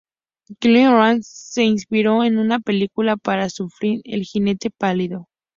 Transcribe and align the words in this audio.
Clint 0.59 0.89
Eastwood 0.95 1.19
se 1.21 1.63
inspiró 1.63 2.23
en 2.23 2.39
esta 2.39 2.57
película 2.57 3.17
para 3.17 3.51
su 3.51 3.69
film 3.69 4.01
"El 4.03 4.23
jinete 4.23 4.71
pálido". 4.71 5.29